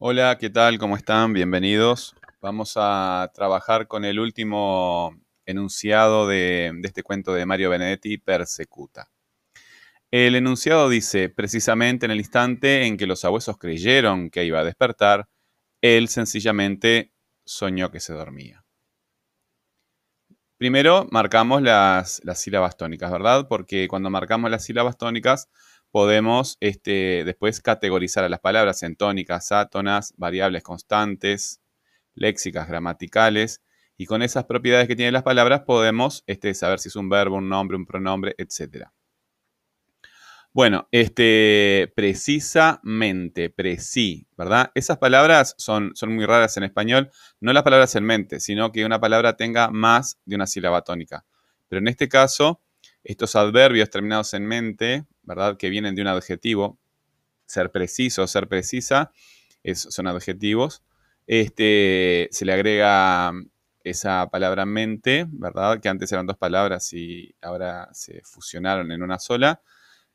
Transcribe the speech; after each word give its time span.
Hola, 0.00 0.38
¿qué 0.38 0.48
tal? 0.48 0.78
¿Cómo 0.78 0.96
están? 0.96 1.32
Bienvenidos. 1.32 2.14
Vamos 2.40 2.74
a 2.76 3.32
trabajar 3.34 3.88
con 3.88 4.04
el 4.04 4.20
último 4.20 5.12
enunciado 5.44 6.28
de, 6.28 6.72
este 6.84 7.02
cuento 7.02 7.34
de 7.34 7.44
Mario 7.44 7.70
Benedetti, 7.70 8.16
Persecuta. 8.16 9.10
El 10.12 10.36
enunciado 10.36 10.88
dice, 10.88 11.28
precisamente 11.30 12.06
en 12.06 12.12
el 12.12 12.20
instante 12.20 12.86
en 12.86 12.96
que 12.96 13.08
los 13.08 13.24
abuesos 13.24 13.58
creyeron 13.58 14.30
que 14.30 14.44
iba 14.44 14.60
a 14.60 14.64
despertar, 14.64 15.28
él 15.80 16.06
sencillamente 16.06 17.12
soñó 17.44 17.90
que 17.90 17.98
se 17.98 18.12
dormía. 18.12 18.64
Primero 20.58 21.08
marcamos 21.10 21.60
las, 21.60 22.20
las 22.22 22.40
sílabas 22.40 22.76
tónicas, 22.76 23.10
¿verdad? 23.10 23.48
Porque 23.48 23.88
cuando 23.88 24.10
marcamos 24.10 24.48
las 24.48 24.64
sílabas 24.64 24.96
tónicas 24.96 25.48
podemos 25.90 26.56
este, 26.60 27.24
después 27.24 27.60
categorizar 27.60 28.24
a 28.24 28.28
las 28.28 28.40
palabras 28.40 28.82
en 28.82 28.96
tónicas, 28.96 29.52
átonas, 29.52 30.14
variables 30.16 30.62
constantes, 30.62 31.60
léxicas, 32.14 32.68
gramaticales, 32.68 33.62
y 33.96 34.06
con 34.06 34.22
esas 34.22 34.44
propiedades 34.44 34.86
que 34.86 34.96
tienen 34.96 35.12
las 35.12 35.24
palabras 35.24 35.62
podemos 35.62 36.22
este, 36.26 36.54
saber 36.54 36.78
si 36.78 36.88
es 36.88 36.96
un 36.96 37.08
verbo, 37.08 37.36
un 37.36 37.48
nombre, 37.48 37.76
un 37.76 37.84
pronombre, 37.84 38.34
etc. 38.38 38.86
Bueno, 40.52 40.88
este, 40.92 41.92
precisamente, 41.94 43.50
preci, 43.50 44.26
¿verdad? 44.36 44.70
Esas 44.74 44.98
palabras 44.98 45.54
son, 45.58 45.92
son 45.94 46.14
muy 46.14 46.26
raras 46.26 46.56
en 46.56 46.62
español, 46.62 47.10
no 47.40 47.52
las 47.52 47.64
palabras 47.64 47.94
en 47.96 48.04
mente, 48.04 48.40
sino 48.40 48.72
que 48.72 48.84
una 48.84 49.00
palabra 49.00 49.36
tenga 49.36 49.70
más 49.70 50.18
de 50.24 50.36
una 50.36 50.46
sílaba 50.46 50.82
tónica. 50.82 51.24
Pero 51.68 51.80
en 51.80 51.88
este 51.88 52.08
caso, 52.08 52.62
estos 53.04 53.36
adverbios 53.36 53.90
terminados 53.90 54.34
en 54.34 54.46
mente, 54.46 55.06
¿verdad? 55.22 55.56
Que 55.56 55.70
vienen 55.70 55.94
de 55.94 56.02
un 56.02 56.08
adjetivo, 56.08 56.78
ser 57.46 57.70
preciso, 57.70 58.26
ser 58.26 58.48
precisa, 58.48 59.12
son 59.74 60.06
adjetivos. 60.06 60.82
Este, 61.26 62.28
se 62.30 62.44
le 62.44 62.52
agrega 62.52 63.32
esa 63.84 64.28
palabra 64.30 64.66
mente, 64.66 65.26
¿verdad? 65.28 65.80
Que 65.80 65.88
antes 65.88 66.10
eran 66.12 66.26
dos 66.26 66.36
palabras 66.36 66.92
y 66.92 67.34
ahora 67.42 67.88
se 67.92 68.22
fusionaron 68.24 68.92
en 68.92 69.02
una 69.02 69.18
sola. 69.18 69.62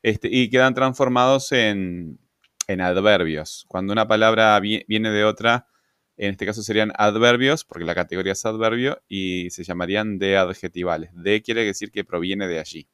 Este, 0.02 0.28
y 0.30 0.50
quedan 0.50 0.74
transformados 0.74 1.52
en, 1.52 2.18
en 2.68 2.80
adverbios. 2.80 3.64
Cuando 3.68 3.92
una 3.92 4.06
palabra 4.06 4.58
viene 4.60 5.10
de 5.10 5.24
otra, 5.24 5.66
en 6.16 6.30
este 6.30 6.46
caso 6.46 6.62
serían 6.62 6.92
adverbios, 6.96 7.64
porque 7.64 7.84
la 7.84 7.94
categoría 7.94 8.32
es 8.32 8.44
adverbio, 8.44 9.02
y 9.08 9.50
se 9.50 9.64
llamarían 9.64 10.18
de 10.18 10.36
adjetivales. 10.36 11.10
De 11.14 11.42
quiere 11.42 11.64
decir 11.64 11.90
que 11.90 12.04
proviene 12.04 12.46
de 12.46 12.60
allí. 12.60 12.88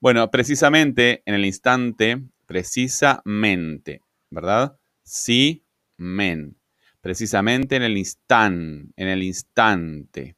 Bueno, 0.00 0.30
precisamente 0.30 1.22
en 1.24 1.34
el 1.34 1.44
instante, 1.44 2.22
precisamente, 2.46 4.02
¿verdad? 4.30 4.78
Sí, 5.02 5.64
men. 5.96 6.56
Precisamente 7.00 7.76
en 7.76 7.82
el 7.82 7.96
instante, 7.96 8.92
en 8.96 9.08
el 9.08 9.22
instante. 9.22 10.36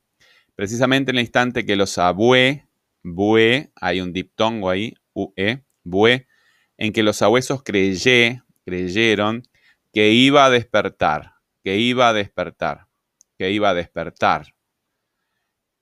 Precisamente 0.54 1.10
en 1.10 1.16
el 1.16 1.22
instante 1.22 1.64
que 1.64 1.76
los 1.76 1.98
abue, 1.98 2.66
bue, 3.02 3.70
hay 3.74 4.00
un 4.00 4.12
diptongo 4.12 4.70
ahí, 4.70 4.94
ue, 5.12 5.64
bue, 5.82 6.26
en 6.76 6.92
que 6.92 7.02
los 7.02 7.22
abuesos 7.22 7.62
creyé, 7.62 8.42
creyeron 8.64 9.42
que 9.92 10.10
iba 10.10 10.44
a 10.44 10.50
despertar, 10.50 11.34
que 11.62 11.76
iba 11.78 12.08
a 12.08 12.12
despertar, 12.12 12.88
que 13.36 13.50
iba 13.50 13.70
a 13.70 13.74
despertar. 13.74 14.54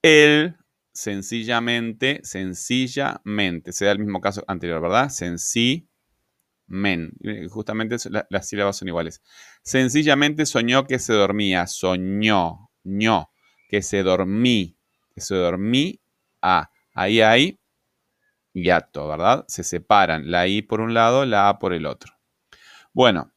Él 0.02 0.56
sencillamente, 0.92 2.20
sencillamente, 2.22 3.72
sea 3.72 3.92
el 3.92 3.98
mismo 3.98 4.20
caso 4.20 4.44
anterior, 4.46 4.80
¿verdad? 4.80 5.10
Sencillamente, 5.10 5.88
justamente 7.48 7.96
las 8.30 8.48
sílabas 8.48 8.76
son 8.76 8.88
iguales. 8.88 9.22
Sencillamente 9.62 10.46
soñó 10.46 10.86
que 10.86 10.98
se 10.98 11.12
dormía, 11.12 11.66
soñó, 11.66 12.70
ño, 12.84 13.30
que 13.68 13.82
se 13.82 14.02
dormí, 14.02 14.76
que 15.14 15.20
se 15.20 15.34
dormí, 15.34 16.00
a. 16.40 16.70
Ahí 16.94 17.20
hay 17.20 17.60
yato, 18.54 19.08
¿verdad? 19.08 19.44
Se 19.48 19.62
separan 19.64 20.30
la 20.30 20.46
I 20.46 20.62
por 20.62 20.80
un 20.80 20.94
lado, 20.94 21.26
la 21.26 21.48
A 21.48 21.58
por 21.58 21.74
el 21.74 21.84
otro. 21.86 22.14
Bueno, 22.92 23.32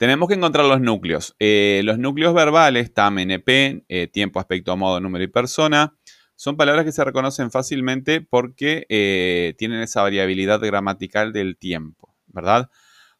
tenemos 0.00 0.28
que 0.30 0.34
encontrar 0.34 0.64
los 0.64 0.80
núcleos. 0.80 1.36
Eh, 1.38 1.82
los 1.84 1.98
núcleos 1.98 2.32
verbales, 2.32 2.94
TAM, 2.94 3.18
NP, 3.18 3.84
eh, 3.86 4.06
tiempo, 4.06 4.40
aspecto, 4.40 4.74
modo, 4.74 4.98
número 4.98 5.22
y 5.24 5.28
persona, 5.28 5.94
son 6.36 6.56
palabras 6.56 6.86
que 6.86 6.92
se 6.92 7.04
reconocen 7.04 7.50
fácilmente 7.50 8.22
porque 8.22 8.86
eh, 8.88 9.52
tienen 9.58 9.82
esa 9.82 10.00
variabilidad 10.00 10.58
gramatical 10.60 11.34
del 11.34 11.58
tiempo, 11.58 12.16
¿verdad? 12.28 12.70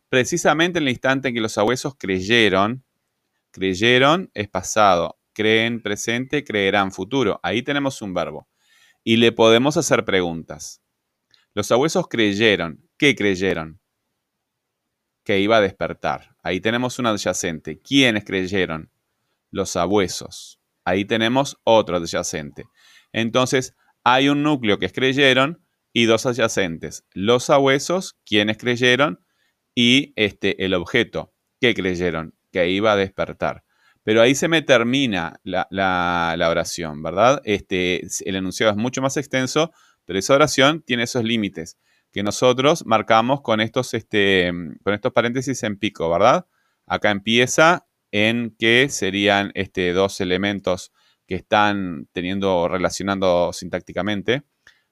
Precisamente 0.08 0.78
en 0.78 0.84
el 0.84 0.88
instante 0.88 1.28
en 1.28 1.34
que 1.34 1.42
los 1.42 1.58
abuesos 1.58 1.96
creyeron, 1.98 2.82
creyeron 3.50 4.30
es 4.32 4.48
pasado, 4.48 5.20
creen 5.34 5.82
presente, 5.82 6.44
creerán 6.44 6.92
futuro. 6.92 7.40
Ahí 7.42 7.62
tenemos 7.62 8.00
un 8.00 8.14
verbo. 8.14 8.48
Y 9.04 9.18
le 9.18 9.32
podemos 9.32 9.76
hacer 9.76 10.06
preguntas. 10.06 10.80
Los 11.52 11.70
abuesos 11.72 12.08
creyeron. 12.08 12.88
¿Qué 12.96 13.14
creyeron? 13.14 13.80
Que 15.30 15.38
iba 15.38 15.58
a 15.58 15.60
despertar. 15.60 16.34
Ahí 16.42 16.58
tenemos 16.60 16.98
un 16.98 17.06
adyacente. 17.06 17.78
¿Quiénes 17.78 18.24
creyeron? 18.24 18.90
Los 19.52 19.76
abuesos. 19.76 20.58
Ahí 20.84 21.04
tenemos 21.04 21.56
otro 21.62 21.98
adyacente. 21.98 22.64
Entonces, 23.12 23.76
hay 24.02 24.28
un 24.28 24.42
núcleo 24.42 24.80
que 24.80 24.90
creyeron 24.90 25.64
y 25.92 26.06
dos 26.06 26.26
adyacentes. 26.26 27.04
Los 27.12 27.48
abuesos, 27.48 28.18
quienes 28.26 28.58
creyeron, 28.58 29.20
y 29.72 30.12
este, 30.16 30.64
el 30.64 30.74
objeto, 30.74 31.32
que 31.60 31.74
creyeron, 31.74 32.34
que 32.50 32.68
iba 32.68 32.90
a 32.90 32.96
despertar. 32.96 33.62
Pero 34.02 34.22
ahí 34.22 34.34
se 34.34 34.48
me 34.48 34.62
termina 34.62 35.38
la, 35.44 35.68
la, 35.70 36.48
oración, 36.50 37.04
¿verdad? 37.04 37.40
Este, 37.44 38.02
el 38.24 38.34
enunciado 38.34 38.72
es 38.72 38.76
mucho 38.76 39.00
más 39.00 39.16
extenso, 39.16 39.70
pero 40.06 40.18
esa 40.18 40.34
oración 40.34 40.82
tiene 40.82 41.04
esos 41.04 41.22
límites 41.22 41.78
que 42.12 42.22
nosotros 42.22 42.84
marcamos 42.86 43.40
con 43.40 43.60
estos, 43.60 43.94
este, 43.94 44.52
con 44.82 44.94
estos 44.94 45.12
paréntesis 45.12 45.62
en 45.62 45.78
pico, 45.78 46.10
¿verdad? 46.10 46.46
Acá 46.86 47.10
empieza 47.10 47.86
en 48.10 48.54
que 48.58 48.88
serían 48.88 49.52
este, 49.54 49.92
dos 49.92 50.20
elementos 50.20 50.92
que 51.26 51.36
están 51.36 52.08
teniendo, 52.12 52.66
relacionando 52.68 53.52
sintácticamente, 53.52 54.42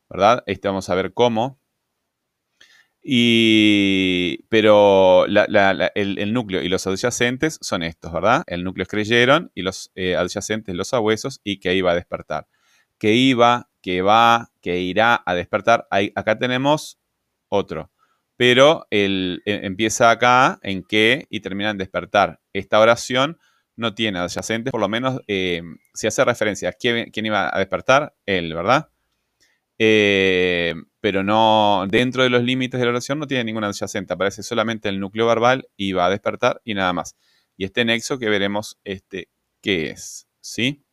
¿verdad? 0.09 0.45
Este 0.47 0.69
vamos 0.69 0.89
a 0.89 0.95
ver 0.95 1.13
cómo. 1.13 1.61
Y, 3.03 4.45
pero 4.49 5.25
el, 5.27 6.33
núcleo 6.33 6.63
y 6.63 6.69
los 6.69 6.87
adyacentes 6.87 7.59
son 7.63 7.83
estos, 7.83 8.13
¿verdad? 8.13 8.45
El 8.47 8.65
núcleo 8.65 8.83
es 8.83 8.89
creyeron 8.89 9.51
y 9.55 9.63
los 9.63 9.91
eh, 9.95 10.15
adyacentes 10.15 10.75
los 10.75 10.93
abuesos 10.95 11.41
y 11.43 11.59
que 11.59 11.75
iba 11.75 11.93
a 11.93 11.95
despertar. 11.95 12.47
Que 12.99 13.15
iba, 13.15 13.71
que 13.81 14.03
va, 14.03 14.53
que 14.61 14.81
irá 14.81 15.23
a 15.25 15.35
despertar. 15.35 15.89
acá 16.15 16.39
tenemos 16.39 16.99
otro. 17.49 17.91
Pero 18.37 18.87
el, 18.91 19.43
e, 19.45 19.67
empieza 19.67 20.11
acá 20.11 20.59
en 20.63 20.85
que 20.85 21.27
y 21.29 21.41
termina 21.41 21.71
en 21.71 21.79
despertar. 21.79 22.41
Esta 22.53 22.79
oración 22.81 23.39
no 23.79 23.95
tiene 23.95 24.19
adyacentes, 24.19 24.73
por 24.73 24.81
lo 24.81 24.89
menos 24.89 25.21
eh, 25.29 25.63
se 25.95 26.09
hace 26.09 26.25
referencia 26.25 26.71
a 26.71 26.73
quién, 26.73 27.11
iba 27.15 27.55
a 27.55 27.59
despertar, 27.59 28.15
él, 28.27 28.53
¿verdad? 28.53 28.91
Eh, 29.79 30.75
pero 31.01 31.23
no, 31.23 31.87
dentro 31.89 32.25
de 32.25 32.31
los 32.31 32.43
límites 32.43 32.81
de 32.81 32.87
la 32.87 32.91
oración 32.91 33.21
no 33.21 33.29
tiene 33.29 33.45
ninguna 33.45 33.69
adyacente, 33.69 34.15
aparece 34.15 34.43
solamente 34.43 34.89
el 34.89 34.99
núcleo 34.99 35.27
verbal 35.29 35.69
y 35.77 35.93
va 35.93 36.07
a 36.07 36.11
despertar 36.11 36.61
y 36.65 36.75
nada 36.75 36.93
más. 36.93 37.17
Y 37.57 37.65
este 37.65 37.85
nexo 37.85 38.19
que 38.19 38.29
veremos 38.29 38.79
este, 38.85 39.29
qué 39.63 39.91
es, 39.91 40.29
¿sí? 40.41 40.85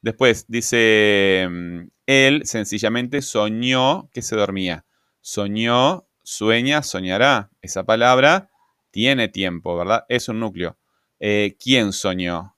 Después 0.00 0.46
dice, 0.48 1.48
mm, 1.50 1.88
él 2.06 2.42
sencillamente 2.44 3.22
soñó 3.22 4.08
que 4.12 4.22
se 4.22 4.36
dormía 4.36 4.86
soñó, 5.20 6.08
sueña, 6.22 6.82
soñará. 6.82 7.50
Esa 7.62 7.84
palabra 7.84 8.50
tiene 8.90 9.28
tiempo, 9.28 9.76
¿verdad? 9.76 10.04
Es 10.08 10.28
un 10.28 10.40
núcleo. 10.40 10.78
Eh, 11.18 11.56
¿Quién 11.62 11.92
soñó? 11.92 12.56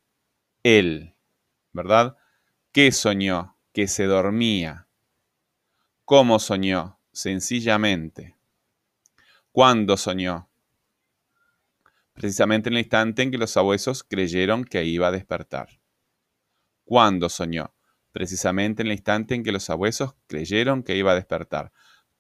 Él, 0.63 1.15
¿verdad? 1.73 2.17
¿Qué 2.73 2.93
soñó? 2.93 3.57
Que 3.73 3.89
se 3.89 4.05
dormía. 4.05 4.89
¿Cómo 6.05 6.39
soñó? 6.39 6.99
Sencillamente. 7.13 8.37
¿Cuándo 9.51 9.97
soñó? 9.97 10.49
Precisamente 12.15 12.69
en 12.69 12.75
el 12.75 12.81
instante 12.81 13.23
en 13.23 13.31
que 13.31 13.39
los 13.39 13.57
abuesos 13.57 14.05
creyeron 14.05 14.65
que 14.65 14.85
iba 14.85 15.09
a 15.09 15.11
despertar. 15.11 15.81
¿Cuándo 16.85 17.29
soñó? 17.29 17.75
Precisamente 18.13 18.83
en 18.83 18.89
el 18.89 18.93
instante 18.93 19.35
en 19.35 19.43
que 19.43 19.53
los 19.53 19.71
abuesos 19.71 20.15
creyeron 20.27 20.83
que 20.83 20.97
iba 20.97 21.13
a 21.13 21.15
despertar. 21.15 21.73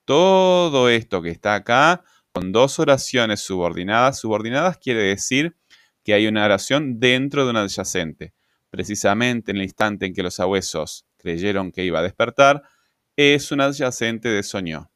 Todo 0.04 0.88
esto 0.88 1.22
que 1.22 1.30
está 1.30 1.54
acá 1.54 2.04
con 2.32 2.52
dos 2.52 2.78
oraciones 2.78 3.40
subordinadas. 3.40 4.18
Subordinadas 4.20 4.78
quiere 4.78 5.02
decir 5.02 5.56
que 6.04 6.14
hay 6.14 6.26
una 6.26 6.44
oración 6.44 6.98
dentro 6.98 7.44
de 7.44 7.50
una 7.50 7.60
adyacente. 7.62 8.34
Precisamente 8.70 9.50
en 9.52 9.58
el 9.58 9.64
instante 9.64 10.06
en 10.06 10.14
que 10.14 10.22
los 10.22 10.40
abuesos 10.40 11.06
creyeron 11.18 11.70
que 11.72 11.84
iba 11.84 12.00
a 12.00 12.02
despertar, 12.02 12.62
es 13.16 13.52
un 13.52 13.60
adyacente 13.60 14.28
de 14.28 14.42
soñó. 14.42 14.90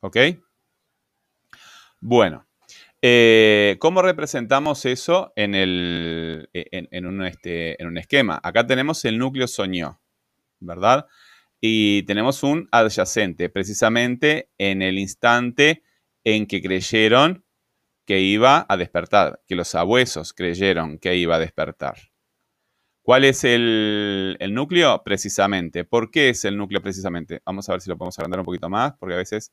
¿Ok? 0.00 0.16
Bueno, 2.00 2.46
Eh, 3.00 3.76
¿Cómo 3.78 4.02
representamos 4.02 4.84
eso 4.84 5.32
en, 5.36 5.54
el, 5.54 6.48
en, 6.52 7.06
un, 7.06 7.24
este, 7.24 7.80
en 7.80 7.88
un 7.88 7.96
esquema? 7.98 8.40
Acá 8.42 8.66
tenemos 8.66 9.04
el 9.04 9.18
núcleo 9.18 9.46
soñó, 9.46 10.00
¿verdad? 10.60 11.06
Y 11.60 12.02
tenemos 12.04 12.42
un 12.42 12.68
adyacente, 12.70 13.48
precisamente 13.48 14.50
en 14.58 14.82
el 14.82 14.98
instante 14.98 15.82
en 16.24 16.46
que 16.46 16.62
creyeron 16.62 17.44
que 18.06 18.20
iba 18.20 18.64
a 18.68 18.76
despertar, 18.76 19.42
que 19.46 19.54
los 19.54 19.74
abuesos 19.74 20.32
creyeron 20.32 20.98
que 20.98 21.16
iba 21.16 21.36
a 21.36 21.38
despertar. 21.38 21.96
¿Cuál 23.02 23.24
es 23.24 23.42
el, 23.44 24.36
núcleo? 24.50 25.02
Precisamente. 25.02 25.84
¿Por 25.84 26.10
qué 26.10 26.28
es 26.28 26.44
el 26.44 26.56
núcleo 26.56 26.82
precisamente? 26.82 27.40
Vamos 27.44 27.68
a 27.68 27.72
ver 27.72 27.80
si 27.80 27.88
lo 27.88 27.96
podemos 27.96 28.18
agrandar 28.18 28.40
un 28.40 28.46
poquito 28.46 28.68
más, 28.68 28.94
porque 28.98 29.14
a 29.14 29.18
veces 29.18 29.52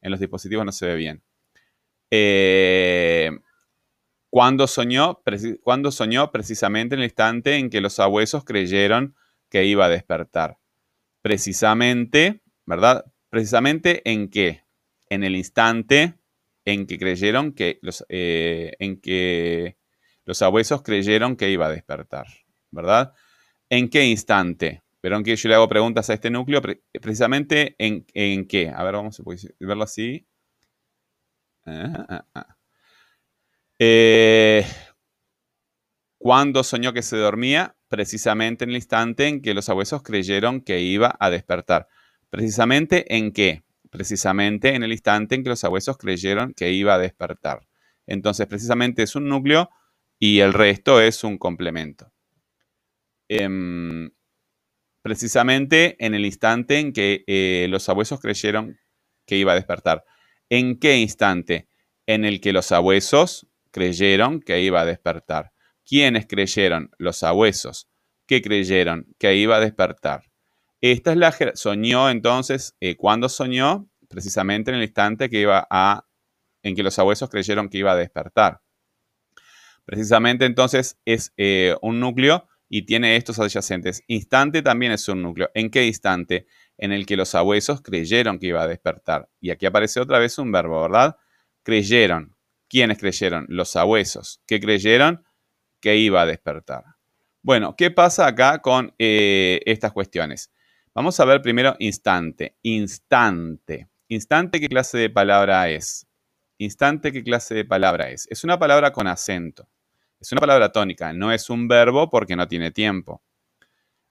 en 0.00 0.10
los 0.10 0.20
dispositivos 0.20 0.64
no 0.64 0.72
se 0.72 0.86
ve 0.86 0.96
bien. 0.96 1.22
Eh, 2.10 3.30
cuando 4.28 4.66
soñó, 4.66 5.22
cuando 5.62 5.92
soñó 5.92 6.30
precisamente 6.32 6.96
en 6.96 7.00
el 7.00 7.06
instante 7.06 7.56
en 7.56 7.70
que 7.70 7.80
los 7.80 7.98
abuesos 8.00 8.44
creyeron 8.44 9.14
que 9.50 9.64
iba 9.64 9.86
a 9.86 9.88
despertar. 9.88 10.58
Precisamente, 11.26 12.40
¿verdad? 12.66 13.04
Precisamente 13.30 14.08
en 14.08 14.30
qué? 14.30 14.62
En 15.10 15.24
el 15.24 15.34
instante 15.34 16.14
en 16.64 16.86
que 16.86 17.00
creyeron 17.00 17.52
que 17.52 17.80
los, 17.82 18.06
eh, 18.08 18.74
en 18.78 19.00
que 19.00 19.76
los 20.24 20.40
abuesos 20.42 20.82
creyeron 20.82 21.34
que 21.34 21.50
iba 21.50 21.66
a 21.66 21.70
despertar, 21.70 22.28
¿verdad? 22.70 23.12
¿En 23.68 23.88
qué 23.88 24.04
instante? 24.06 24.84
Pero 25.00 25.20
que 25.24 25.34
yo 25.34 25.48
le 25.48 25.56
hago 25.56 25.68
preguntas 25.68 26.08
a 26.10 26.14
este 26.14 26.30
núcleo, 26.30 26.62
precisamente 27.02 27.74
en, 27.78 28.06
en 28.14 28.46
qué. 28.46 28.68
A 28.68 28.84
ver, 28.84 28.94
vamos 28.94 29.18
a 29.18 29.24
verlo 29.58 29.82
así. 29.82 30.28
Ah, 31.64 32.06
ah, 32.08 32.26
ah. 32.36 32.56
Eh, 33.80 34.64
cuando 36.18 36.62
soñó 36.62 36.92
que 36.92 37.02
se 37.02 37.16
dormía, 37.16 37.75
precisamente 37.88 38.64
en 38.64 38.70
el 38.70 38.76
instante 38.76 39.28
en 39.28 39.42
que 39.42 39.54
los 39.54 39.68
abuesos 39.68 40.02
creyeron 40.02 40.60
que 40.60 40.80
iba 40.80 41.16
a 41.18 41.30
despertar. 41.30 41.88
Precisamente 42.30 43.16
en 43.16 43.32
qué? 43.32 43.62
Precisamente 43.90 44.74
en 44.74 44.82
el 44.82 44.92
instante 44.92 45.34
en 45.34 45.42
que 45.42 45.50
los 45.50 45.64
abuesos 45.64 45.96
creyeron 45.96 46.52
que 46.54 46.72
iba 46.72 46.94
a 46.94 46.98
despertar. 46.98 47.66
Entonces, 48.06 48.46
precisamente 48.46 49.02
es 49.02 49.16
un 49.16 49.28
núcleo 49.28 49.70
y 50.18 50.40
el 50.40 50.52
resto 50.52 51.00
es 51.00 51.24
un 51.24 51.38
complemento. 51.38 52.12
Em, 53.28 54.10
precisamente 55.02 55.96
en 56.04 56.14
el 56.14 56.24
instante 56.24 56.78
en 56.78 56.92
que 56.92 57.24
eh, 57.26 57.66
los 57.70 57.88
abuesos 57.88 58.20
creyeron 58.20 58.78
que 59.26 59.36
iba 59.36 59.52
a 59.52 59.56
despertar. 59.56 60.04
¿En 60.48 60.78
qué 60.78 60.98
instante? 60.98 61.68
En 62.06 62.24
el 62.24 62.40
que 62.40 62.52
los 62.52 62.70
abuesos 62.72 63.48
creyeron 63.70 64.40
que 64.40 64.60
iba 64.62 64.80
a 64.80 64.84
despertar. 64.84 65.52
¿Quiénes 65.86 66.26
creyeron? 66.26 66.90
Los 66.98 67.22
abuesos. 67.22 67.88
¿Qué 68.26 68.42
creyeron? 68.42 69.06
Que 69.18 69.36
iba 69.36 69.56
a 69.56 69.60
despertar. 69.60 70.24
Esta 70.80 71.12
es 71.12 71.16
la 71.16 71.34
soñó 71.54 72.10
entonces, 72.10 72.76
eh, 72.80 72.96
¿cuándo 72.96 73.28
soñó? 73.28 73.88
Precisamente 74.08 74.70
en 74.70 74.76
el 74.76 74.82
instante 74.82 75.30
que 75.30 75.40
iba 75.40 75.66
a, 75.70 76.06
en 76.62 76.74
que 76.74 76.82
los 76.82 76.98
abuesos 76.98 77.30
creyeron 77.30 77.68
que 77.68 77.78
iba 77.78 77.92
a 77.92 77.96
despertar. 77.96 78.60
Precisamente 79.84 80.44
entonces 80.44 80.98
es 81.04 81.32
eh, 81.36 81.76
un 81.80 82.00
núcleo 82.00 82.46
y 82.68 82.82
tiene 82.82 83.16
estos 83.16 83.38
adyacentes. 83.38 84.02
Instante 84.08 84.62
también 84.62 84.92
es 84.92 85.08
un 85.08 85.22
núcleo. 85.22 85.50
¿En 85.54 85.70
qué 85.70 85.86
instante? 85.86 86.46
en 86.78 86.92
el 86.92 87.06
que 87.06 87.16
los 87.16 87.34
abuesos 87.34 87.82
creyeron 87.82 88.38
que 88.38 88.48
iba 88.48 88.62
a 88.62 88.68
despertar. 88.68 89.28
Y 89.40 89.50
aquí 89.50 89.66
aparece 89.66 90.00
otra 90.00 90.18
vez 90.18 90.38
un 90.38 90.52
verbo, 90.52 90.82
¿verdad? 90.82 91.16
Creyeron. 91.62 92.36
¿Quiénes 92.68 92.98
creyeron? 92.98 93.46
Los 93.48 93.76
abuesos. 93.76 94.40
¿Qué 94.46 94.60
creyeron? 94.60 95.24
Que 95.86 95.94
iba 95.98 96.20
a 96.20 96.26
despertar. 96.26 96.82
Bueno, 97.42 97.76
¿qué 97.76 97.92
pasa 97.92 98.26
acá 98.26 98.60
con 98.60 98.92
eh, 98.98 99.60
estas 99.66 99.92
cuestiones? 99.92 100.50
Vamos 100.92 101.20
a 101.20 101.24
ver 101.24 101.40
primero 101.42 101.76
instante. 101.78 102.56
Instante. 102.62 103.86
Instante, 104.08 104.58
¿qué 104.58 104.68
clase 104.68 104.98
de 104.98 105.10
palabra 105.10 105.70
es? 105.70 106.04
Instante, 106.58 107.12
¿qué 107.12 107.22
clase 107.22 107.54
de 107.54 107.64
palabra 107.64 108.10
es? 108.10 108.26
Es 108.32 108.42
una 108.42 108.58
palabra 108.58 108.90
con 108.90 109.06
acento. 109.06 109.68
Es 110.18 110.32
una 110.32 110.40
palabra 110.40 110.72
tónica. 110.72 111.12
No 111.12 111.30
es 111.30 111.48
un 111.48 111.68
verbo 111.68 112.10
porque 112.10 112.34
no 112.34 112.48
tiene 112.48 112.72
tiempo. 112.72 113.22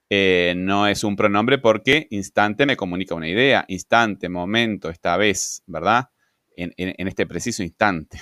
Eh, 0.08 0.54
no 0.56 0.86
es 0.86 1.04
un 1.04 1.14
pronombre 1.14 1.58
porque 1.58 2.06
instante 2.08 2.64
me 2.64 2.74
comunica 2.74 3.14
una 3.14 3.28
idea, 3.28 3.66
instante, 3.68 4.30
momento, 4.30 4.88
esta 4.88 5.18
vez, 5.18 5.62
¿verdad? 5.66 6.08
En, 6.56 6.72
este 7.06 7.26
preciso 7.26 7.62
instante. 7.62 8.18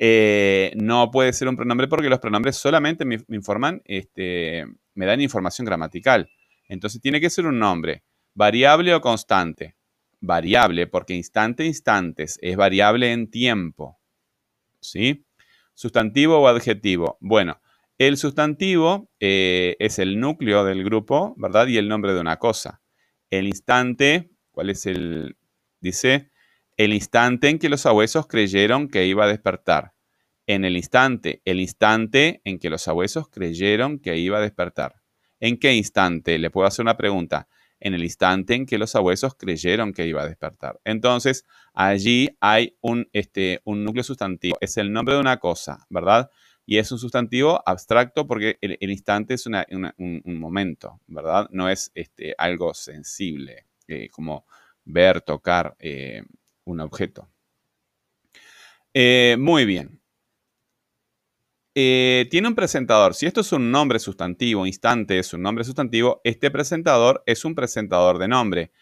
Eh, 0.00 0.72
no 0.76 1.10
puede 1.10 1.32
ser 1.32 1.48
un 1.48 1.56
pronombre 1.56 1.88
porque 1.88 2.08
los 2.08 2.20
pronombres 2.20 2.56
solamente 2.56 3.04
me, 3.04 3.18
informan, 3.30 3.82
este, 3.84 4.64
me 4.94 5.06
dan 5.06 5.20
información 5.20 5.64
gramatical. 5.64 6.30
Entonces 6.68 7.00
tiene 7.00 7.20
que 7.20 7.30
ser 7.30 7.46
un 7.46 7.58
nombre, 7.58 8.04
variable 8.34 8.94
o 8.94 9.00
constante. 9.00 9.74
Variable, 10.20 10.86
porque 10.86 11.14
instante, 11.14 11.64
instantes, 11.64 12.38
es 12.42 12.56
variable 12.56 13.12
en 13.12 13.30
tiempo. 13.30 13.98
¿Sí? 14.80 15.24
Sustantivo 15.74 16.38
o 16.38 16.48
adjetivo. 16.48 17.18
Bueno, 17.20 17.60
el 17.98 18.16
sustantivo 18.16 19.10
eh, 19.18 19.76
es 19.80 19.98
el 19.98 20.20
núcleo 20.20 20.64
del 20.64 20.84
grupo, 20.84 21.34
¿verdad? 21.36 21.66
Y 21.66 21.78
el 21.78 21.88
nombre 21.88 22.14
de 22.14 22.20
una 22.20 22.36
cosa. 22.36 22.80
El 23.30 23.46
instante, 23.46 24.30
¿cuál 24.50 24.70
es 24.70 24.86
el? 24.86 25.36
Dice, 25.80 26.30
el 26.78 26.94
instante 26.94 27.48
en 27.50 27.58
que 27.58 27.68
los 27.68 27.84
abuesos 27.84 28.26
creyeron 28.26 28.88
que 28.88 29.04
iba 29.04 29.24
a 29.24 29.28
despertar. 29.28 29.92
En 30.46 30.64
el 30.64 30.76
instante, 30.76 31.42
el 31.44 31.60
instante 31.60 32.40
en 32.44 32.58
que 32.58 32.70
los 32.70 32.88
abuesos 32.88 33.28
creyeron 33.28 33.98
que 33.98 34.16
iba 34.16 34.38
a 34.38 34.40
despertar. 34.40 34.94
¿En 35.40 35.58
qué 35.58 35.74
instante? 35.74 36.38
Le 36.38 36.50
puedo 36.50 36.66
hacer 36.66 36.84
una 36.84 36.96
pregunta. 36.96 37.48
En 37.80 37.94
el 37.94 38.02
instante 38.02 38.54
en 38.54 38.64
que 38.64 38.78
los 38.78 38.94
abuesos 38.94 39.34
creyeron 39.34 39.92
que 39.92 40.06
iba 40.06 40.22
a 40.22 40.26
despertar. 40.26 40.80
Entonces, 40.84 41.44
allí 41.74 42.30
hay 42.40 42.76
un, 42.80 43.08
este, 43.12 43.60
un 43.64 43.84
núcleo 43.84 44.04
sustantivo. 44.04 44.56
Es 44.60 44.76
el 44.78 44.92
nombre 44.92 45.14
de 45.14 45.20
una 45.20 45.38
cosa, 45.38 45.84
¿verdad? 45.90 46.30
y 46.64 46.76
es 46.76 46.92
un 46.92 46.98
sustantivo 46.98 47.62
abstracto 47.64 48.26
porque 48.26 48.58
el, 48.60 48.90
instante 48.90 49.34
es 49.34 49.46
un, 49.46 50.38
momento, 50.38 51.00
¿verdad? 51.06 51.48
No 51.50 51.70
es 51.70 51.90
este, 51.94 52.34
algo 52.36 52.74
sensible, 52.74 53.64
eh, 53.86 54.10
como 54.10 54.44
ver, 54.84 55.22
tocar 55.22 55.76
eh, 55.78 56.24
un 56.70 56.80
objeto. 56.80 57.28
Eh, 58.94 59.36
muy 59.38 59.64
bien. 59.64 60.00
tiene 61.74 62.48
un 62.48 62.54
presentador. 62.56 63.14
Si 63.14 63.26
esto 63.26 63.40
es 63.42 63.52
un 63.52 63.70
nombre 63.70 64.00
sustantivo, 64.00 64.66
instante 64.66 65.18
es 65.18 65.32
un 65.32 65.42
nombre 65.42 65.64
sustantivo, 65.64 66.20
este 66.24 66.50
presentador 66.50 67.22
es 67.24 67.44
un 67.44 67.54
presentador 67.54 68.18
de 68.18 68.26
nombre 68.26 68.72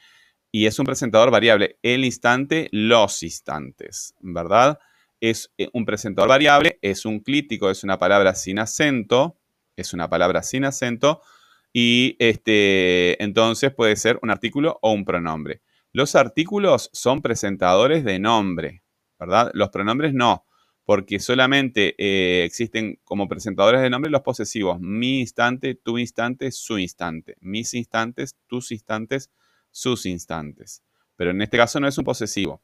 y 0.51 0.65
es 0.65 0.79
un 0.79 0.87
presentador 0.87 1.31
variable. 1.31 1.79
El 1.83 2.05
instante, 2.05 2.69
los 2.73 3.23
instantes, 3.23 4.15
¿verdad? 4.21 4.79
es 5.21 5.53
eh, 5.59 5.69
un 5.73 5.85
presentador 5.85 6.29
variable, 6.29 6.79
es 6.83 7.05
un 7.05 7.21
clítico, 7.21 7.71
es 7.71 7.85
una 7.85 7.99
palabra 7.99 8.35
sin 8.35 8.59
acento, 8.59 9.39
es 9.77 9.93
una 9.93 10.09
palabra 10.09 10.43
sin 10.43 10.65
acento, 10.65 11.23
y 11.73 12.17
este, 12.19 13.23
entonces 13.23 13.73
puede 13.75 13.97
ser 13.97 14.19
un 14.23 14.31
artículo 14.31 14.79
o 14.83 14.93
un 14.93 15.05
pronombre. 15.05 15.63
Los 15.97 16.15
artículos 16.15 16.91
son 16.93 17.23
presentadores 17.23 18.05
de 18.05 18.19
nombre, 18.19 18.83
¿verdad? 19.19 19.51
Los 19.55 19.71
pronombres 19.71 20.13
no, 20.13 20.45
porque 20.85 21.19
solamente 21.21 21.95
eh, 21.97 22.45
existen 22.45 23.01
como 23.03 23.29
presentadores 23.29 23.81
de 23.81 23.89
nombre 23.89 24.11
los 24.11 24.21
posesivos 24.21 24.79
mi 24.79 25.21
instante, 25.21 25.75
tu 25.75 25.97
instante, 25.97 26.53
su 26.53 26.79
instante, 26.79 27.39
mis 27.41 27.73
instantes, 27.73 28.37
tus 28.47 28.73
instantes, 28.73 29.31
sus 29.71 30.05
instantes. 30.05 30.83
Pero 31.17 31.31
en 31.31 31.41
este 31.41 31.57
caso 31.57 31.81
no 31.81 31.89
es 31.89 31.97
un 31.97 32.05
posesivo 32.05 32.63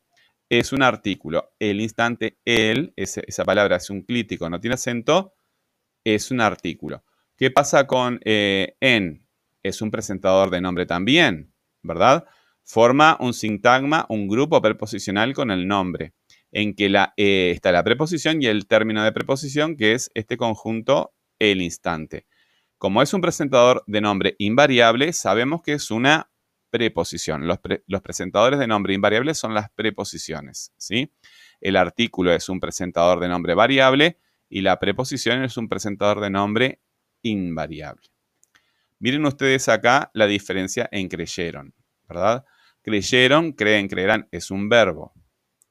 es 0.51 0.75
un 0.75 0.83
artículo. 0.83 1.55
El 1.59 1.81
instante 1.81 2.37
el, 2.45 2.93
esa 2.97 3.45
palabra 3.47 3.77
es 3.77 3.89
un 3.89 4.03
clítico, 4.03 4.51
no 4.51 4.61
tiene 4.61 4.75
acento, 4.75 5.33
es 6.05 6.31
un 6.31 6.43
artículo. 6.43 7.03
¿Qué 7.39 7.51
pasa 7.51 7.87
con 7.87 8.21
eh, 8.27 8.77
en? 8.81 9.27
Es 9.63 9.81
un 9.81 9.91
presentador 9.91 10.51
de 10.51 10.61
nombre 10.61 10.85
también, 10.85 11.55
¿verdad? 11.81 12.27
Forma 12.65 13.17
un 13.21 13.35
sintagma, 13.35 14.07
un 14.09 14.29
grupo 14.29 14.63
preposicional 14.63 15.35
con 15.35 15.51
el 15.51 15.67
nombre, 15.67 16.15
en 16.53 16.75
que 16.75 16.89
la, 16.89 17.13
e 17.17 17.51
está 17.55 17.73
la 17.73 17.83
preposición 17.83 18.43
y 18.43 18.47
el 18.47 18.67
término 18.67 19.03
de 19.03 19.13
preposición, 19.13 19.77
que 19.77 19.93
es 19.93 20.11
este 20.15 20.37
conjunto, 20.37 21.13
el 21.39 21.61
instante. 21.61 22.27
Como 22.79 23.03
es 23.03 23.15
un 23.15 23.21
presentador 23.21 23.85
de 23.87 24.01
nombre 24.01 24.35
invariable, 24.39 25.13
sabemos 25.13 25.63
que 25.63 25.75
es 25.75 25.91
una 25.91 26.33
preposición. 26.73 27.47
Los, 27.47 28.01
presentadores 28.03 28.59
de 28.59 28.67
nombre 28.67 28.95
invariable 28.95 29.35
son 29.35 29.55
las 29.55 29.71
preposiciones, 29.71 30.73
¿sí? 30.79 31.13
El 31.61 31.77
artículo 31.77 32.33
es 32.33 32.49
un 32.49 32.61
presentador 32.61 33.21
de 33.21 33.29
nombre 33.29 33.55
variable 33.55 34.19
y 34.49 34.63
la 34.63 34.79
preposición 34.79 35.45
es 35.45 35.57
un 35.57 35.69
presentador 35.69 36.21
de 36.21 36.31
nombre 36.31 36.81
invariable. 37.23 38.09
Miren 38.99 39.27
ustedes 39.27 39.69
acá 39.69 40.11
la 40.15 40.27
diferencia 40.27 40.89
en 40.91 41.09
creyeron, 41.09 41.75
¿verdad? 42.09 42.45
Creyeron, 42.83 43.53
creen, 43.53 43.89
creerán, 43.89 44.29
es 44.33 44.51
un 44.51 44.69
verbo, 44.69 45.15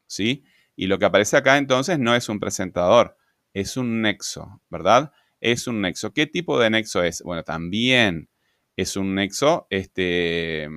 ¿sí? 0.08 0.44
Y 0.76 0.88
lo 0.88 0.98
que 0.98 1.06
aparece 1.06 1.38
acá 1.38 1.58
entonces 1.58 2.00
no 2.00 2.16
es 2.16 2.30
un 2.30 2.40
presentador, 2.40 3.18
es 3.54 3.78
un 3.78 4.02
nexo, 4.02 4.62
¿verdad? 4.70 5.12
Es 5.40 5.68
un 5.68 5.82
nexo. 5.82 6.14
¿Qué 6.14 6.28
tipo 6.28 6.60
de 6.60 6.70
nexo 6.70 7.04
es? 7.04 7.22
Bueno, 7.24 7.44
también 7.44 8.30
es 8.76 8.96
un 8.96 9.16
nexo 9.16 9.68
este, 9.70 10.68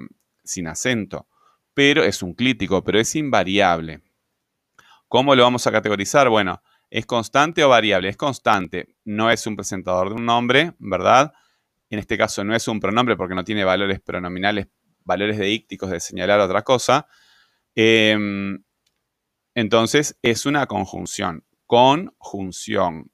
sin 0.42 0.66
acento, 0.66 1.28
pero 1.72 2.02
es 2.02 2.22
un 2.22 2.34
clítico, 2.34 2.82
pero 2.82 2.98
es 2.98 3.14
invariable. 3.14 4.02
¿Cómo 5.08 5.34
lo 5.34 5.44
vamos 5.44 5.66
a 5.66 5.72
categorizar? 5.72 6.28
Bueno, 6.28 6.62
¿es 6.90 7.06
constante 7.06 7.62
o 7.62 7.68
variable? 7.68 8.08
Es 8.08 8.16
constante. 8.16 8.96
No 9.04 9.30
es 9.30 9.46
un 9.46 9.54
presentador 9.54 10.08
de 10.08 10.14
un 10.16 10.26
nombre, 10.26 10.72
¿verdad? 10.78 11.32
En 11.90 11.98
este 11.98 12.18
caso 12.18 12.42
no 12.42 12.54
es 12.54 12.66
un 12.66 12.80
pronombre 12.80 13.16
porque 13.16 13.34
no 13.34 13.44
tiene 13.44 13.64
valores 13.64 14.00
pronominales, 14.00 14.66
valores 15.04 15.38
deícticos 15.38 15.90
de 15.90 16.00
señalar 16.00 16.40
otra 16.40 16.62
cosa. 16.62 17.06
Em, 17.74 18.64
entonces 19.54 20.18
es 20.22 20.46
una 20.46 20.66
conjunción. 20.66 21.44
Conjunción. 21.66 23.10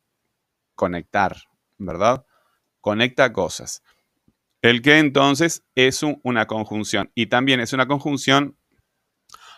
Conectar, 0.75 1.37
¿verdad? 1.79 2.25
Conecta 2.81 3.33
cosas. 3.33 3.83
El 4.63 4.83
que 4.83 4.99
entonces 4.99 5.65
es 5.75 6.03
una 6.23 6.47
conjunción. 6.47 7.11
Y 7.15 7.27
también 7.27 7.61
es 7.61 7.73
una 7.73 7.87
conjunción 7.87 8.57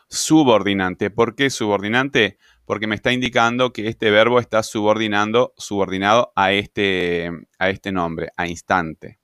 subordinante. 0.08 1.10
¿Por 1.10 1.34
qué 1.34 1.50
subordinante? 1.50 2.38
Porque 2.64 2.86
me 2.86 2.94
está 2.94 3.12
indicando 3.12 3.72
que 3.72 3.88
este 3.88 4.10
verbo 4.10 4.38
está 4.38 4.62
subordinando, 4.62 5.54
subordinado 5.56 6.32
a 6.36 6.52
este, 6.52 7.30
a 7.58 7.70
este 7.70 7.90
nombre, 7.92 8.30
a 8.36 8.46
instante. 8.46 9.18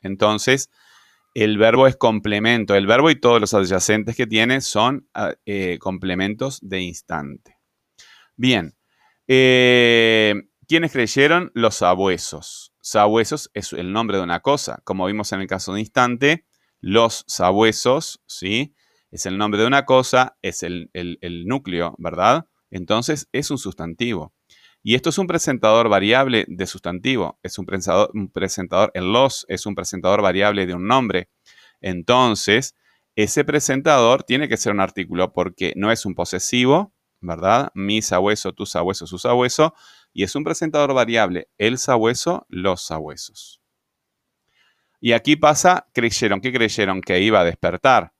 Entonces, 0.00 0.70
el 1.44 1.56
verbo 1.56 1.86
es 1.86 1.96
complemento. 1.96 2.74
El 2.74 2.86
verbo 2.86 3.10
y 3.10 3.20
todos 3.20 3.40
los 3.40 3.54
adyacentes 3.54 4.16
que 4.16 4.26
tiene 4.26 4.60
son 4.60 5.08
ah, 5.14 5.34
eh, 5.46 5.78
complementos 5.78 6.58
de 6.62 6.80
instante. 6.80 7.58
Bien. 8.36 8.76
Eh, 9.28 10.34
¿Quiénes 10.66 10.90
creyeron? 10.90 11.52
Los 11.54 11.76
sabuesos. 11.76 12.74
Sabuesos 12.80 13.50
es 13.54 13.72
el 13.72 13.92
nombre 13.92 14.16
de 14.16 14.24
una 14.24 14.40
cosa. 14.40 14.80
Como 14.82 15.06
vimos 15.06 15.30
en 15.32 15.40
el 15.40 15.46
caso 15.46 15.74
de 15.74 15.80
instante, 15.80 16.46
los 16.80 17.24
sabuesos, 17.28 18.20
¿sí? 18.26 18.74
Es 19.12 19.24
el 19.24 19.38
nombre 19.38 19.60
de 19.60 19.66
una 19.66 19.84
cosa, 19.84 20.36
es 20.42 20.64
el, 20.64 20.90
el 20.92 21.46
núcleo, 21.46 21.94
¿verdad? 21.98 22.46
Entonces 22.70 23.28
es 23.32 23.50
un 23.50 23.58
sustantivo. 23.58 24.34
Y 24.88 24.94
esto 24.94 25.10
es 25.10 25.18
un 25.18 25.26
presentador 25.26 25.90
variable 25.90 26.46
de 26.48 26.66
sustantivo, 26.66 27.38
es 27.42 27.58
un 27.58 27.66
presentador, 27.66 28.10
un 28.14 28.30
presentador, 28.30 28.90
el 28.94 29.12
los 29.12 29.44
es 29.46 29.66
un 29.66 29.74
presentador 29.74 30.22
variable 30.22 30.64
de 30.64 30.72
un 30.72 30.86
nombre. 30.86 31.28
Entonces, 31.82 32.74
ese 33.14 33.44
presentador 33.44 34.22
tiene 34.22 34.48
que 34.48 34.56
ser 34.56 34.72
un 34.72 34.80
artículo 34.80 35.34
porque 35.34 35.74
no 35.76 35.92
es 35.92 36.06
un 36.06 36.14
posesivo, 36.14 36.94
¿verdad? 37.20 37.70
Mi 37.74 38.00
sabueso, 38.00 38.54
tu 38.54 38.64
sabueso, 38.64 39.06
su 39.06 39.18
sabueso, 39.18 39.74
y 40.14 40.22
es 40.22 40.34
un 40.34 40.42
presentador 40.42 40.94
variable, 40.94 41.50
el 41.58 41.76
sabueso, 41.76 42.46
los 42.48 42.80
sabuesos. 42.80 43.60
Y 45.02 45.12
aquí 45.12 45.36
pasa, 45.36 45.86
creyeron, 45.92 46.40
¿qué 46.40 46.50
creyeron? 46.50 47.02
Que 47.02 47.20
iba 47.20 47.40
a 47.40 47.44
despertar. 47.44 48.14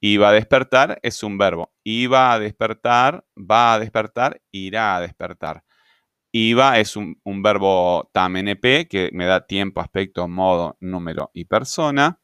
Iba 0.00 0.28
a 0.28 0.32
despertar 0.32 1.00
es 1.02 1.22
un 1.22 1.38
verbo. 1.38 1.72
Iba 1.82 2.34
a 2.34 2.38
despertar, 2.38 3.24
va 3.38 3.72
a 3.72 3.78
despertar, 3.78 4.42
irá 4.50 4.96
a 4.96 5.00
despertar. 5.00 5.64
Iba 6.32 6.78
es 6.78 6.96
un, 6.96 7.16
verbo 7.42 8.08
tam 8.12 8.36
NP 8.36 8.86
que 8.88 9.10
me 9.12 9.26
da 9.26 9.46
tiempo, 9.46 9.80
aspecto, 9.80 10.28
modo, 10.28 10.76
número 10.80 11.30
y 11.34 11.44
persona. 11.46 12.20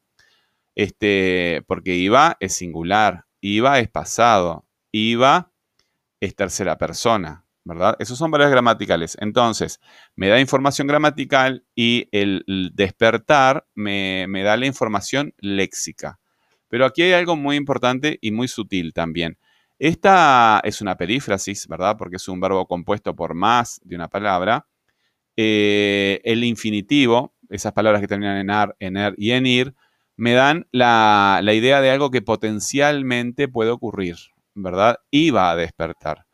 Este, 0.75 1.63
porque 1.67 1.95
iba 1.95 2.37
es 2.39 2.55
singular, 2.55 3.25
iba 3.41 3.79
es 3.79 3.89
pasado, 3.89 4.65
iba 4.91 5.51
es 6.21 6.35
tercera 6.35 6.77
persona, 6.77 7.45
¿verdad? 7.63 7.95
Esos 7.99 8.17
son 8.17 8.31
valores 8.31 8.51
gramaticales. 8.51 9.17
Entonces, 9.19 9.81
me 10.15 10.27
da 10.29 10.39
información 10.39 10.87
gramatical 10.87 11.65
y 11.75 12.07
el 12.11 12.43
despertar 12.73 13.67
me 13.73 14.43
da 14.43 14.55
la 14.55 14.67
información 14.67 15.33
léxica. 15.39 16.19
Pero 16.69 16.85
aquí 16.85 17.01
hay 17.01 17.13
algo 17.13 17.35
muy 17.35 17.55
importante 17.55 18.19
y 18.21 18.31
muy 18.31 18.47
sutil 18.47 18.93
también. 18.93 19.37
Esta 19.79 20.59
es 20.63 20.81
una 20.81 20.97
perífrasis, 20.97 21.67
¿verdad? 21.67 21.97
Porque 21.97 22.15
es 22.15 22.27
un 22.27 22.39
verbo 22.39 22.65
compuesto 22.67 23.15
por 23.15 23.35
más 23.35 23.79
de 23.83 23.95
una 23.95 24.07
palabra. 24.07 24.67
Eh, 25.35 26.19
el 26.23 26.43
infinitivo, 26.43 27.35
esas 27.49 27.73
palabras 27.73 28.01
que 28.01 28.07
terminan 28.07 28.37
en 28.37 28.49
ar, 28.49 28.75
en 28.79 28.97
er 28.97 29.13
y 29.17 29.31
en 29.31 29.45
ir, 29.45 29.75
me 30.15 30.33
dan 30.33 30.67
la, 30.71 31.39
idea 31.43 31.79
de 31.79 31.91
algo 31.91 32.09
que 32.09 32.23
potencialmente 32.23 33.47
puede 33.47 33.69
ocurrir, 33.69 34.15
¿verdad? 34.55 34.97
Iba 35.11 35.51
a 35.51 35.55
despertar. 35.55 36.25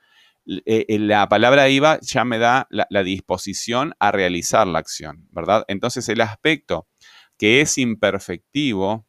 Eh, 0.46 0.86
eh, 0.88 1.00
la 1.00 1.28
palabra 1.28 1.70
iba 1.70 2.00
ya 2.02 2.26
me 2.26 2.38
da 2.38 2.68
la, 2.70 3.04
disposición 3.04 3.94
a 4.00 4.12
realizar 4.12 4.68
la 4.68 4.80
acción, 4.80 5.28
¿verdad? 5.32 5.66
Entonces 5.68 6.08
el 6.08 6.22
aspecto 6.22 6.88
que 7.38 7.60
es 7.60 7.78
imperfectivo, 7.78 9.06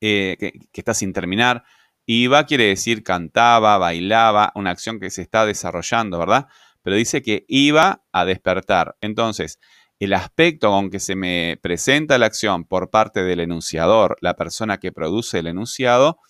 que, 0.00 0.52
está 0.72 0.94
sin 0.94 1.12
terminar, 1.12 1.64
Iba 2.06 2.46
quiere 2.46 2.64
decir 2.64 3.02
cantaba, 3.02 3.78
bailaba, 3.78 4.52
una 4.54 4.70
acción 4.70 5.00
que 5.00 5.10
se 5.10 5.22
está 5.22 5.44
desarrollando, 5.44 6.18
¿verdad? 6.18 6.46
Pero 6.82 6.94
dice 6.94 7.20
que 7.20 7.44
iba 7.48 8.04
a 8.12 8.24
despertar. 8.24 8.96
Entonces, 9.00 9.58
el 9.98 10.12
aspecto 10.12 10.70
con 10.70 10.90
que 10.90 11.00
se 11.00 11.16
me 11.16 11.58
presenta 11.60 12.18
la 12.18 12.26
acción 12.26 12.64
por 12.64 12.90
parte 12.90 13.24
del 13.24 13.40
enunciador, 13.40 14.16
la 14.20 14.34
persona 14.34 14.78
que 14.78 14.92
produce 14.92 15.40
el 15.40 15.48
enunciado, 15.48 16.20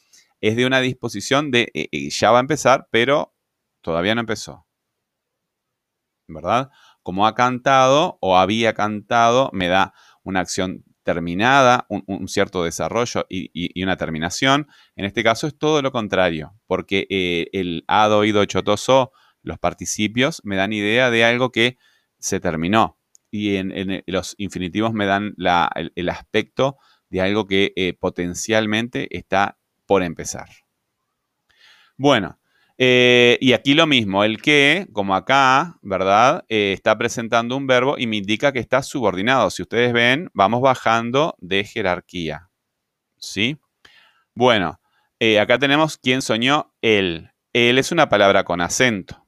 es 0.40 0.56
de 0.56 0.66
una 0.66 0.80
disposición 0.80 1.50
de 1.50 1.70
eh, 1.74 1.88
eh, 1.92 2.10
ya 2.10 2.30
va 2.30 2.38
a 2.38 2.40
empezar, 2.40 2.88
pero 2.90 3.34
todavía 3.82 4.14
no 4.14 4.20
empezó. 4.22 4.66
¿Verdad? 6.28 6.70
Como 7.02 7.26
ha 7.26 7.34
cantado 7.34 8.18
o 8.20 8.38
había 8.38 8.72
cantado, 8.72 9.50
me 9.52 9.68
da 9.68 9.92
una 10.22 10.40
acción 10.40 10.84
terminada, 11.06 11.86
un, 11.88 12.26
cierto 12.26 12.64
desarrollo 12.64 13.26
y, 13.30 13.80
una 13.80 13.96
terminación. 13.96 14.66
En 14.96 15.04
este 15.04 15.22
caso 15.22 15.46
es 15.46 15.56
todo 15.56 15.80
lo 15.80 15.92
contrario, 15.92 16.58
porque 16.66 17.06
eh, 17.08 17.46
el 17.52 17.84
ado, 17.86 18.24
ido, 18.24 18.44
chotoso, 18.44 19.12
los 19.40 19.56
participios, 19.60 20.40
me 20.42 20.56
dan 20.56 20.72
idea 20.72 21.12
de 21.12 21.24
algo 21.24 21.52
que 21.52 21.78
se 22.18 22.40
terminó. 22.40 22.98
Y 23.30 23.54
en, 23.54 24.02
los 24.08 24.34
infinitivos 24.36 24.94
me 24.94 25.06
dan 25.06 25.36
el, 25.36 26.08
aspecto 26.08 26.76
de 27.08 27.20
algo 27.20 27.46
que 27.46 27.72
eh, 27.76 27.94
potencialmente 27.94 29.06
está 29.16 29.58
por 29.86 30.02
empezar. 30.02 30.48
Bueno, 31.96 32.40
eh, 32.78 33.38
y 33.40 33.54
aquí 33.54 33.74
lo 33.74 33.86
mismo, 33.86 34.22
el 34.22 34.42
que, 34.42 34.86
como 34.92 35.14
acá, 35.14 35.78
¿verdad? 35.80 36.44
Eh, 36.48 36.72
está 36.74 36.96
presentando 36.98 37.56
un 37.56 37.66
verbo 37.66 37.96
y 37.98 38.06
me 38.06 38.16
indica 38.16 38.52
que 38.52 38.58
está 38.58 38.82
subordinado. 38.82 39.50
Si 39.50 39.62
ustedes 39.62 39.92
ven, 39.92 40.30
vamos 40.34 40.60
bajando 40.60 41.36
de 41.38 41.64
jerarquía. 41.64 42.50
¿Sí? 43.18 43.58
Bueno, 44.34 44.78
eh, 45.18 45.40
acá 45.40 45.58
tenemos 45.58 45.96
quién 45.96 46.20
soñó 46.20 46.74
él. 46.82 47.30
Él 47.54 47.78
es 47.78 47.92
una 47.92 48.10
palabra 48.10 48.44
con 48.44 48.60
acento. 48.60 49.24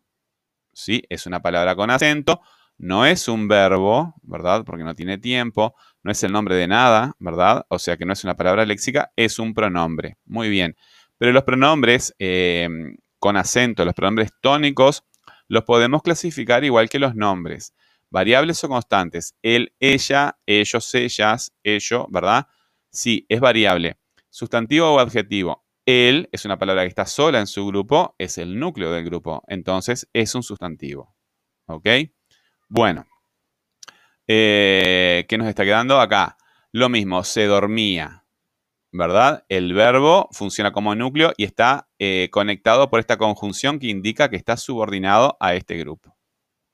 ¿Sí? 0.74 1.02
Es 1.08 1.26
una 1.26 1.40
palabra 1.40 1.74
con 1.74 1.90
acento. 1.90 2.42
No 2.76 3.06
es 3.06 3.28
un 3.28 3.48
verbo, 3.48 4.14
¿verdad? 4.22 4.62
Porque 4.64 4.84
no 4.84 4.94
tiene 4.94 5.16
tiempo. 5.16 5.74
No 6.02 6.12
es 6.12 6.22
el 6.22 6.32
nombre 6.32 6.54
de 6.54 6.68
nada, 6.68 7.14
¿verdad? 7.18 7.64
O 7.68 7.78
sea 7.78 7.96
que 7.96 8.04
no 8.04 8.12
es 8.12 8.24
una 8.24 8.36
palabra 8.36 8.66
léxica, 8.66 9.10
es 9.16 9.38
un 9.38 9.54
pronombre. 9.54 10.18
Muy 10.26 10.50
bien. 10.50 10.76
Pero 11.16 11.32
los 11.32 11.42
pronombres 11.42 12.14
con 13.18 13.36
acento, 13.36 13.84
los 13.84 13.94
pronombres 13.94 14.30
tónicos, 14.40 15.04
los 15.48 15.64
podemos 15.64 16.02
clasificar 16.02 16.64
igual 16.64 16.88
que 16.88 16.98
los 16.98 17.14
nombres. 17.14 17.74
Variables 18.10 18.62
o 18.64 18.68
constantes. 18.68 19.34
El, 19.42 19.74
ella, 19.80 20.38
ellos, 20.46 20.94
ellas, 20.94 21.52
ello, 21.62 22.06
¿verdad? 22.10 22.46
Sí, 22.90 23.26
es 23.28 23.40
variable. 23.40 23.98
Sustantivo 24.30 24.94
o 24.94 24.98
adjetivo. 24.98 25.64
Él 25.84 26.28
es 26.32 26.44
una 26.44 26.58
palabra 26.58 26.82
que 26.82 26.88
está 26.88 27.06
sola 27.06 27.40
en 27.40 27.46
su 27.46 27.66
grupo, 27.66 28.14
es 28.18 28.38
el 28.38 28.58
núcleo 28.58 28.92
del 28.92 29.04
grupo. 29.04 29.42
Entonces 29.48 30.08
es 30.12 30.34
un 30.34 30.42
sustantivo. 30.42 31.14
¿Ok? 31.66 31.86
Bueno. 32.68 33.06
Eh, 34.26 35.24
¿Qué 35.28 35.38
nos 35.38 35.48
está 35.48 35.64
quedando 35.64 36.00
acá? 36.00 36.36
Lo 36.72 36.90
mismo, 36.90 37.24
se 37.24 37.46
dormía. 37.46 38.26
¿Verdad? 38.92 39.44
El 39.48 39.74
verbo 39.74 40.28
funciona 40.32 40.72
como 40.72 40.94
núcleo 40.94 41.32
y 41.36 41.44
está 41.44 41.88
eh, 41.98 42.28
conectado 42.30 42.90
por 42.90 43.00
esta 43.00 43.16
conjunción 43.16 43.78
que 43.78 43.88
indica 43.88 44.30
que 44.30 44.36
está 44.36 44.56
subordinado 44.56 45.36
a 45.40 45.54
este 45.54 45.76
grupo, 45.76 46.16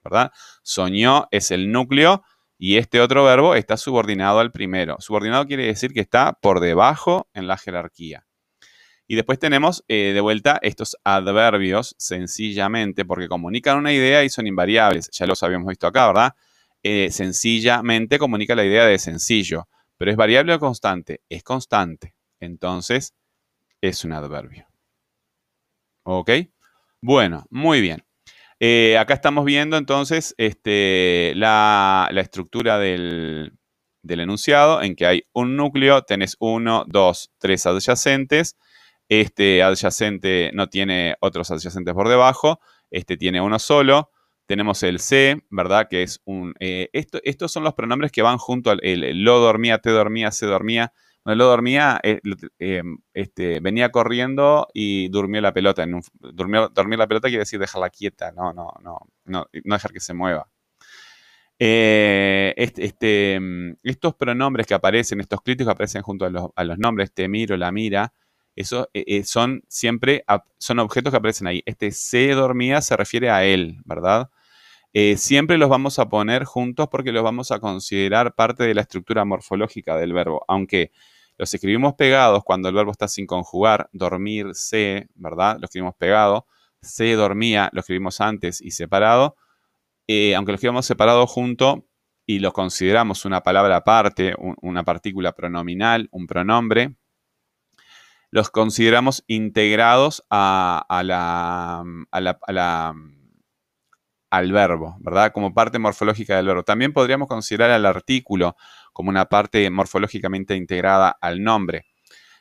¿verdad? 0.02 0.32
Soñó 0.62 1.26
es 1.30 1.50
el 1.50 1.72
núcleo 1.72 2.22
y 2.58 2.76
este 2.76 3.00
otro 3.00 3.24
verbo 3.24 3.54
está 3.54 3.76
subordinado 3.76 4.38
al 4.38 4.52
primero. 4.52 4.96
Subordinado 5.00 5.46
quiere 5.46 5.66
decir 5.66 5.92
que 5.92 6.00
está 6.00 6.32
por 6.40 6.60
debajo 6.60 7.28
en 7.34 7.46
la 7.46 7.56
jerarquía. 7.56 8.26
Y 9.06 9.16
después 9.16 9.38
tenemos 9.38 9.84
eh, 9.88 10.12
de 10.14 10.20
vuelta 10.20 10.58
estos 10.62 10.96
adverbios 11.04 11.94
sencillamente 11.98 13.04
porque 13.04 13.28
comunican 13.28 13.76
una 13.76 13.92
idea 13.92 14.24
y 14.24 14.30
son 14.30 14.46
invariables. 14.46 15.10
Ya 15.12 15.26
los 15.26 15.42
habíamos 15.42 15.68
visto 15.68 15.86
acá, 15.86 16.06
¿verdad? 16.06 16.32
Eh, 16.82 17.10
sencillamente 17.10 18.18
comunica 18.18 18.54
la 18.54 18.64
idea 18.64 18.86
de 18.86 18.98
sencillo. 18.98 19.68
Pero 19.96 20.10
es 20.10 20.16
variable 20.16 20.54
o 20.54 20.58
constante. 20.58 21.22
Es 21.28 21.42
constante. 21.42 22.14
Entonces, 22.40 23.14
es 23.80 24.04
un 24.04 24.12
adverbio. 24.12 24.66
¿Ok? 26.04 26.30
Bueno, 27.00 27.46
muy 27.50 27.80
bien. 27.80 28.04
Eh, 28.60 28.96
acá 28.98 29.14
estamos 29.14 29.44
viendo 29.44 29.76
entonces 29.76 30.34
este, 30.38 31.32
la, 31.36 32.08
estructura 32.14 32.78
del, 32.78 33.52
enunciado 34.08 34.80
en 34.80 34.96
que 34.96 35.06
hay 35.06 35.24
un 35.32 35.56
núcleo, 35.56 36.02
tenés 36.02 36.36
uno, 36.38 36.84
dos, 36.86 37.30
tres 37.38 37.66
adyacentes. 37.66 38.56
Este 39.08 39.62
adyacente 39.62 40.50
no 40.54 40.68
tiene 40.68 41.16
otros 41.20 41.50
adyacentes 41.50 41.92
por 41.92 42.08
debajo, 42.08 42.60
este 42.90 43.16
tiene 43.16 43.40
uno 43.40 43.58
solo. 43.58 44.10
Tenemos 44.46 44.82
el 44.82 45.00
C, 45.00 45.42
¿verdad? 45.50 45.88
Que 45.88 46.02
es 46.02 46.20
un... 46.24 46.54
Eh, 46.60 46.88
estos 46.92 47.52
son 47.52 47.64
los 47.64 47.74
pronombres 47.74 48.12
que 48.12 48.22
van 48.22 48.38
junto 48.38 48.70
al 48.70 48.80
lo 48.82 49.38
dormía, 49.40 49.78
te 49.78 49.90
dormía, 49.90 50.30
se 50.30 50.46
dormía. 50.46 50.92
Bueno, 51.24 51.38
lo 51.38 51.46
dormía, 51.46 51.98
eh, 52.02 52.20
em, 52.58 52.98
este, 53.14 53.60
venía 53.60 53.90
corriendo 53.90 54.68
y 54.74 55.08
durmió 55.08 55.40
la 55.40 55.54
pelota. 55.54 55.82
En 55.82 56.00
durmió, 56.20 56.68
dormir 56.68 56.98
la 56.98 57.06
pelota 57.06 57.28
quiere 57.28 57.40
decir 57.40 57.58
dejarla 57.58 57.88
quieta, 57.88 58.30
no, 58.32 58.52
no, 58.52 58.74
no, 58.82 58.98
no, 59.24 59.46
no 59.64 59.74
dejar 59.74 59.92
que 59.92 60.00
se 60.00 60.12
mueva. 60.12 60.50
Eh, 61.58 62.52
este, 62.56 62.84
este, 62.84 63.34
em, 63.34 63.76
estos 63.82 64.14
pronombres 64.16 64.66
que 64.66 64.74
aparecen, 64.74 65.20
estos 65.20 65.40
críticos 65.40 65.70
que 65.70 65.72
aparecen 65.72 66.02
junto 66.02 66.26
a 66.26 66.30
los, 66.30 66.50
a 66.54 66.64
los 66.64 66.78
nombres, 66.78 67.12
te 67.14 67.28
miro, 67.28 67.56
la 67.56 67.72
mira, 67.72 68.12
eso 68.56 68.88
son 69.24 69.62
siempre, 69.68 70.24
son 70.58 70.78
objetos 70.78 71.10
que 71.10 71.16
aparecen 71.16 71.46
ahí. 71.46 71.62
Este 71.66 71.90
se 71.90 72.28
dormía 72.30 72.80
se 72.80 72.96
refiere 72.96 73.30
a 73.30 73.44
él, 73.44 73.78
¿verdad? 73.84 74.30
Eh, 74.96 75.16
siempre 75.16 75.58
los 75.58 75.68
vamos 75.68 75.98
a 75.98 76.08
poner 76.08 76.44
juntos 76.44 76.86
porque 76.88 77.10
los 77.10 77.24
vamos 77.24 77.50
a 77.50 77.58
considerar 77.58 78.34
parte 78.36 78.62
de 78.62 78.74
la 78.74 78.82
estructura 78.82 79.24
morfológica 79.24 79.96
del 79.96 80.12
verbo, 80.12 80.44
aunque 80.46 80.92
los 81.36 81.52
escribimos 81.52 81.94
pegados 81.94 82.44
cuando 82.44 82.68
el 82.68 82.76
verbo 82.76 82.92
está 82.92 83.08
sin 83.08 83.26
conjugar, 83.26 83.88
dormir, 83.92 84.54
se, 84.54 85.08
¿verdad? 85.16 85.56
Lo 85.58 85.64
escribimos 85.64 85.96
pegado, 85.96 86.46
se 86.80 87.12
dormía, 87.14 87.70
lo 87.72 87.80
escribimos 87.80 88.20
antes 88.20 88.60
y 88.60 88.70
separado, 88.70 89.34
eh, 90.06 90.36
aunque 90.36 90.52
lo 90.52 90.56
escribamos 90.56 90.86
separado 90.86 91.26
junto 91.26 91.88
y 92.24 92.38
lo 92.38 92.52
consideramos 92.52 93.24
una 93.24 93.42
palabra 93.42 93.76
aparte, 93.76 94.34
una 94.38 94.84
partícula 94.84 95.32
pronominal, 95.32 96.08
un 96.12 96.28
pronombre, 96.28 96.94
los 98.34 98.50
consideramos 98.50 99.22
integrados 99.28 100.24
a, 100.28 100.84
la, 101.04 101.84
al 104.28 104.52
verbo, 104.52 104.96
¿verdad? 104.98 105.30
Como 105.32 105.54
parte 105.54 105.78
morfológica 105.78 106.34
del 106.34 106.46
verbo. 106.46 106.64
También 106.64 106.92
podríamos 106.92 107.28
considerar 107.28 107.70
al 107.70 107.86
artículo 107.86 108.56
como 108.92 109.10
una 109.10 109.26
parte 109.26 109.70
morfológicamente 109.70 110.56
integrada 110.56 111.16
al 111.20 111.44
nombre, 111.44 111.86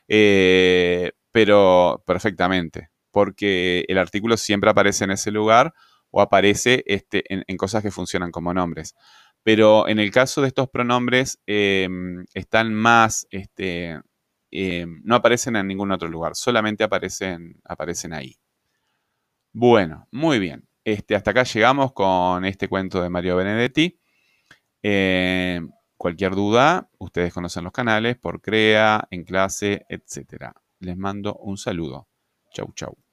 eh, 0.08 1.12
pero 1.30 2.02
perfectamente, 2.04 2.90
porque 3.12 3.84
el 3.86 3.98
artículo 3.98 4.36
siempre 4.36 4.70
aparece 4.70 5.04
en 5.04 5.12
ese 5.12 5.30
lugar 5.30 5.74
o 6.10 6.20
aparece 6.20 6.82
este, 6.88 7.22
en, 7.28 7.56
cosas 7.56 7.84
que 7.84 7.92
funcionan 7.92 8.32
como 8.32 8.52
nombres. 8.52 8.96
Pero 9.44 9.86
en 9.86 10.00
el 10.00 10.10
caso 10.10 10.42
de 10.42 10.48
estos 10.48 10.68
pronombres, 10.70 11.38
em, 11.46 12.24
están 12.34 12.74
más, 12.74 13.28
este, 13.30 14.00
em, 14.54 15.02
no 15.04 15.16
aparecen 15.16 15.56
en 15.56 15.66
ningún 15.66 15.90
otro 15.92 16.08
lugar, 16.08 16.36
solamente 16.36 16.84
aparecen, 16.84 17.60
aparecen 17.64 18.12
ahí. 18.12 18.36
Bueno, 19.52 20.08
muy 20.10 20.38
bien. 20.38 20.68
Este, 20.84 21.14
hasta 21.16 21.30
acá 21.32 21.44
llegamos 21.44 21.92
con 21.92 22.44
este 22.44 22.68
cuento 22.68 23.02
de 23.02 23.10
Mario 23.10 23.36
Benedetti. 23.36 23.98
Eh, 24.82 25.60
cualquier 25.96 26.34
duda, 26.34 26.90
ustedes 26.98 27.32
conocen 27.32 27.64
los 27.64 27.72
canales 27.72 28.16
por 28.16 28.40
CREA, 28.40 29.06
en 29.10 29.24
clase, 29.24 29.86
etc. 29.88 30.52
Les 30.80 30.96
mando 30.96 31.36
un 31.36 31.56
saludo. 31.56 32.08
Chau, 32.52 32.72
chau. 32.74 33.03